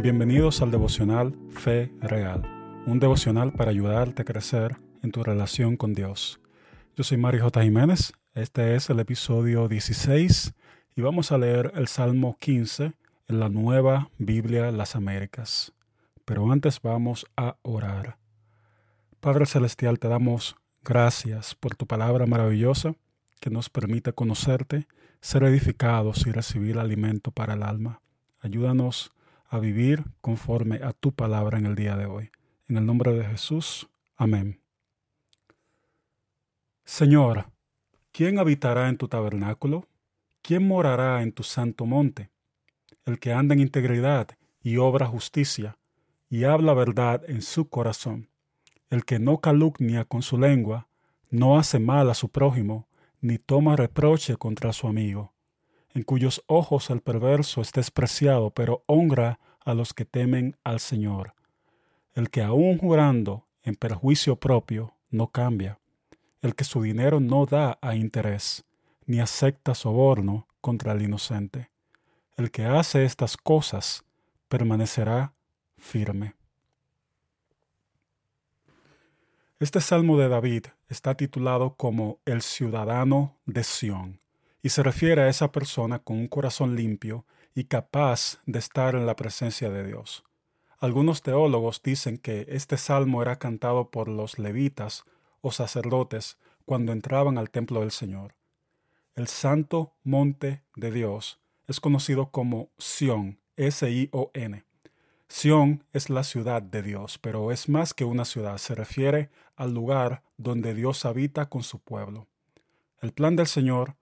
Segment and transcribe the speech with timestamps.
[0.00, 2.42] Bienvenidos al devocional Fe Real,
[2.86, 6.38] un devocional para ayudarte a crecer en tu relación con Dios.
[6.94, 7.64] Yo soy Mario J.
[7.64, 10.54] Jiménez, este es el episodio 16
[10.94, 12.92] y vamos a leer el Salmo 15
[13.26, 15.72] en la nueva Biblia Las Américas.
[16.24, 18.18] Pero antes vamos a orar.
[19.18, 20.54] Padre Celestial, te damos
[20.84, 22.94] gracias por tu palabra maravillosa
[23.40, 24.86] que nos permite conocerte,
[25.20, 28.00] ser edificados y recibir alimento para el alma.
[28.40, 29.10] Ayúdanos
[29.48, 32.30] a vivir conforme a tu palabra en el día de hoy.
[32.68, 33.88] En el nombre de Jesús.
[34.16, 34.60] Amén.
[36.84, 37.46] Señor,
[38.12, 39.86] ¿quién habitará en tu tabernáculo?
[40.42, 42.30] ¿Quién morará en tu santo monte?
[43.04, 44.28] El que anda en integridad
[44.62, 45.78] y obra justicia,
[46.28, 48.28] y habla verdad en su corazón.
[48.90, 50.88] El que no calumnia con su lengua,
[51.30, 52.86] no hace mal a su prójimo,
[53.20, 55.32] ni toma reproche contra su amigo
[55.94, 61.34] en cuyos ojos el perverso es despreciado, pero honra a los que temen al Señor.
[62.14, 65.78] El que aun jurando en perjuicio propio no cambia,
[66.42, 68.64] el que su dinero no da a interés,
[69.06, 71.70] ni acepta soborno contra el inocente.
[72.36, 74.04] El que hace estas cosas
[74.48, 75.34] permanecerá
[75.76, 76.34] firme.
[79.58, 84.20] Este salmo de David está titulado como El ciudadano de Sión
[84.62, 89.06] y se refiere a esa persona con un corazón limpio y capaz de estar en
[89.06, 90.24] la presencia de Dios.
[90.78, 95.04] Algunos teólogos dicen que este salmo era cantado por los levitas
[95.40, 98.34] o sacerdotes cuando entraban al templo del Señor.
[99.14, 104.64] El santo monte de Dios es conocido como Sión, S-I-O-N.
[105.28, 109.74] Sión es la ciudad de Dios, pero es más que una ciudad, se refiere al
[109.74, 112.28] lugar donde Dios habita con su pueblo.
[113.00, 113.96] El plan del Señor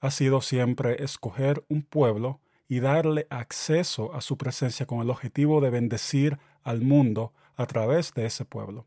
[0.00, 5.60] ha sido siempre escoger un pueblo y darle acceso a su presencia con el objetivo
[5.60, 8.86] de bendecir al mundo a través de ese pueblo.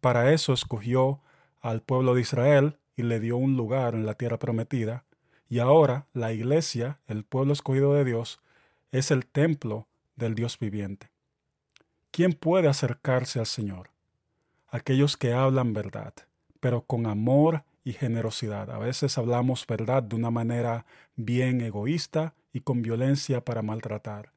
[0.00, 1.20] Para eso escogió
[1.60, 5.04] al pueblo de Israel y le dio un lugar en la tierra prometida,
[5.48, 8.40] y ahora la iglesia, el pueblo escogido de Dios,
[8.92, 11.10] es el templo del Dios viviente.
[12.10, 13.90] ¿Quién puede acercarse al Señor?
[14.68, 16.14] Aquellos que hablan verdad,
[16.60, 18.70] pero con amor y generosidad.
[18.70, 20.86] A veces hablamos verdad de una manera
[21.16, 24.32] bien egoísta y con violencia para maltratar.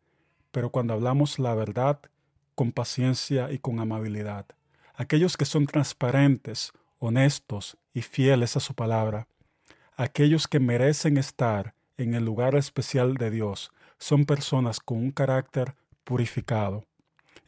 [0.51, 1.99] Pero cuando hablamos la verdad
[2.55, 4.45] con paciencia y con amabilidad,
[4.95, 9.27] aquellos que son transparentes, honestos y fieles a su palabra,
[9.95, 15.75] aquellos que merecen estar en el lugar especial de Dios, son personas con un carácter
[16.03, 16.85] purificado.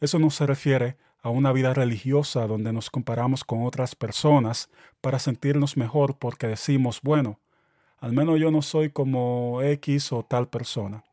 [0.00, 4.70] Eso no se refiere a una vida religiosa donde nos comparamos con otras personas
[5.00, 7.40] para sentirnos mejor porque decimos, bueno,
[7.98, 11.04] al menos yo no soy como X o tal persona.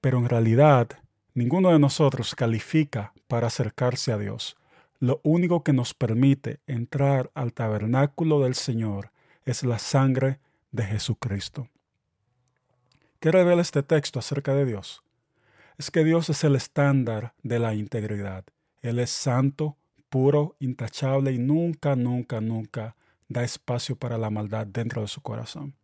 [0.00, 0.88] Pero en realidad,
[1.34, 4.56] ninguno de nosotros califica para acercarse a Dios.
[5.00, 9.10] Lo único que nos permite entrar al tabernáculo del Señor
[9.44, 10.38] es la sangre
[10.70, 11.68] de Jesucristo.
[13.20, 15.02] ¿Qué revela este texto acerca de Dios?
[15.76, 18.44] Es que Dios es el estándar de la integridad.
[18.80, 19.76] Él es santo,
[20.08, 22.96] puro, intachable y nunca, nunca, nunca
[23.28, 25.74] da espacio para la maldad dentro de su corazón.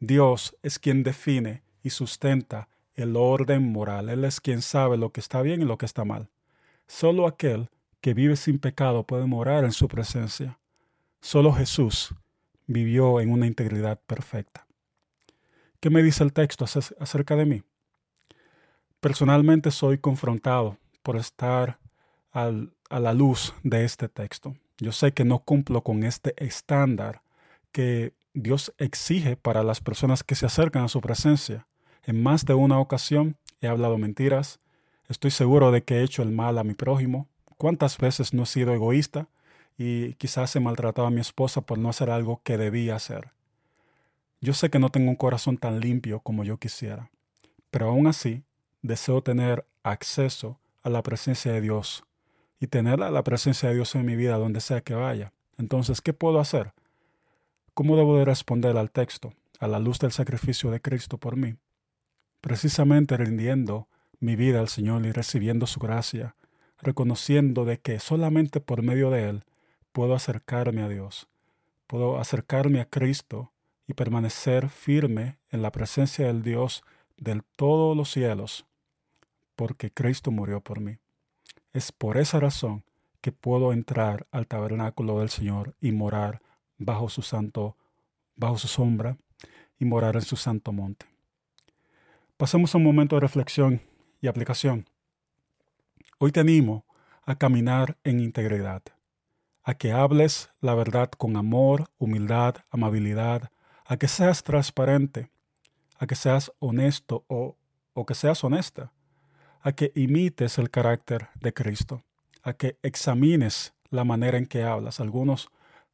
[0.00, 4.08] Dios es quien define y sustenta el orden moral.
[4.08, 6.28] Él es quien sabe lo que está bien y lo que está mal.
[6.86, 10.58] Solo aquel que vive sin pecado puede morar en su presencia.
[11.20, 12.14] Solo Jesús
[12.66, 14.66] vivió en una integridad perfecta.
[15.80, 17.62] ¿Qué me dice el texto acerca de mí?
[19.00, 21.78] Personalmente soy confrontado por estar
[22.36, 24.56] a la luz de este texto.
[24.78, 27.22] Yo sé que no cumplo con este estándar
[27.72, 31.66] que Dios exige para las personas que se acercan a su presencia.
[32.04, 34.60] En más de una ocasión he hablado mentiras,
[35.08, 37.26] estoy seguro de que he hecho el mal a mi prójimo.
[37.56, 39.28] ¿Cuántas veces no he sido egoísta
[39.78, 43.30] y quizás he maltratado a mi esposa por no hacer algo que debía hacer?
[44.42, 47.10] Yo sé que no tengo un corazón tan limpio como yo quisiera,
[47.70, 48.42] pero aún así
[48.82, 52.04] deseo tener acceso a la presencia de Dios
[52.58, 55.32] y tener la presencia de Dios en mi vida donde sea que vaya.
[55.58, 56.72] Entonces, ¿qué puedo hacer?
[57.74, 61.56] ¿Cómo debo de responder al texto a la luz del sacrificio de Cristo por mí?
[62.40, 63.88] Precisamente rindiendo
[64.20, 66.36] mi vida al Señor y recibiendo su gracia,
[66.80, 69.44] reconociendo de que solamente por medio de Él
[69.92, 71.28] puedo acercarme a Dios,
[71.86, 73.52] puedo acercarme a Cristo
[73.86, 76.82] y permanecer firme en la presencia del Dios
[77.16, 78.66] del todos los cielos,
[79.54, 80.98] porque Cristo murió por mí.
[81.76, 82.84] Es por esa razón
[83.20, 86.40] que puedo entrar al tabernáculo del Señor y morar
[86.78, 87.76] bajo su santo,
[88.34, 89.18] bajo su sombra
[89.78, 91.04] y morar en su santo monte.
[92.38, 93.82] Pasemos un momento de reflexión
[94.22, 94.88] y aplicación.
[96.16, 96.86] Hoy te animo
[97.24, 98.82] a caminar en integridad,
[99.62, 103.50] a que hables la verdad con amor, humildad, amabilidad,
[103.84, 105.28] a que seas transparente,
[105.98, 107.58] a que seas honesto o,
[107.92, 108.94] o que seas honesta,
[109.66, 112.04] a que imites el carácter de Cristo,
[112.44, 115.00] a que examines la manera en que hablas.
[115.00, 115.48] Algunos,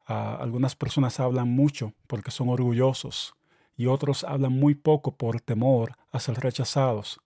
[0.05, 3.33] ah, algunas personas hablan mucho porque son orgullosos
[3.75, 7.19] y otros hablan muy poco por temor a ser rechazados.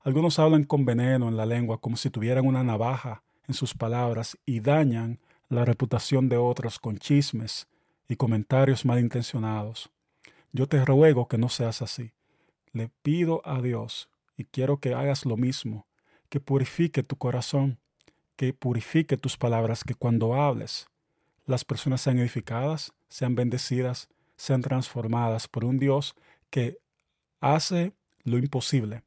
[0.00, 4.36] Algunos hablan con veneno en la lengua como si tuvieran una navaja en sus palabras
[4.44, 5.20] y dañan
[5.50, 7.68] la reputación de otros con chismes
[8.08, 9.88] y comentarios malintencionados.
[10.50, 12.10] Yo te ruego que no seas así.
[12.72, 15.86] Le pido a Dios y quiero que hagas lo mismo,
[16.32, 17.78] que purifique tu corazón,
[18.36, 20.88] que purifique tus palabras, que cuando hables
[21.44, 26.14] las personas sean edificadas, sean bendecidas, sean transformadas por un Dios
[26.48, 26.78] que
[27.42, 27.92] hace
[28.24, 29.02] lo imposible,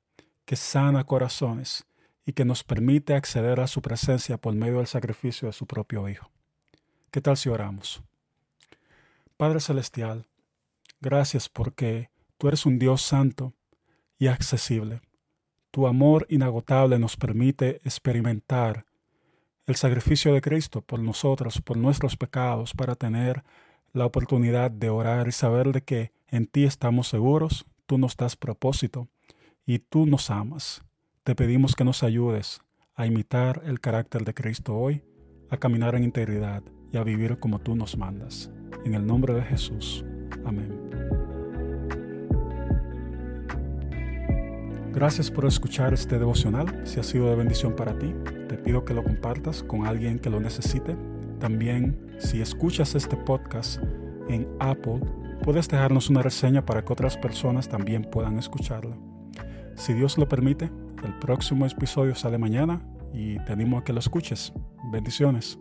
[0.46, 1.88] que sana corazones
[2.28, 6.08] y que nos permite acceder a su presencia por medio del sacrificio de su propio
[6.08, 6.30] Hijo.
[7.10, 8.04] ¿Qué tal si oramos?
[9.36, 10.28] Padre Celestial,
[11.02, 13.56] gracias porque tú eres un Dios santo
[14.20, 15.02] y accesible.
[15.76, 18.86] Tu amor inagotable nos permite experimentar
[19.66, 23.44] el sacrificio de Cristo por nosotros, por nuestros pecados, para tener
[23.92, 28.38] la oportunidad de orar y saber de que en ti estamos seguros, tú nos das
[28.38, 29.10] propósito
[29.66, 30.82] y tú nos amas.
[31.26, 32.62] Te pedimos que nos ayudes
[32.96, 35.04] a imitar el carácter de Cristo hoy,
[35.50, 36.64] a caminar en integridad
[36.94, 38.50] y a vivir como tú nos mandas.
[38.86, 40.06] En el nombre de Jesús.
[40.46, 40.85] Amén.
[44.96, 46.82] Gracias por escuchar este devocional.
[46.86, 48.16] Si ha sido de bendición para ti,
[48.48, 50.96] te pido que lo compartas con alguien que lo necesite
[51.40, 53.82] también, si escuchas este podcast
[54.30, 55.02] en Apple,
[55.44, 58.96] puedes dejarnos una reseña para que otras personas también puedan escucharlo.
[59.76, 60.72] Si Dios lo permite,
[61.04, 62.82] el próximo episodio sale mañana
[63.14, 64.54] y te animo a que lo escuches.
[64.92, 65.60] Bendiciones.